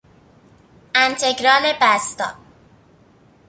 انتگرال 0.95 1.73
بستا 1.81 2.25